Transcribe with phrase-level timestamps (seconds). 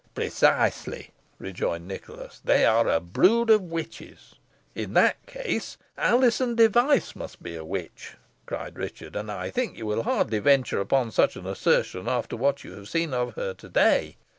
[0.15, 4.33] "Precisely," rejoined Nicholas; "they are a brood of witches."
[4.73, 8.15] "In that case Alizon Device must be a witch,"
[8.47, 12.63] cried Richard; "and I think you will hardly venture upon such an assertion after what
[12.63, 14.17] you have seen of her to day.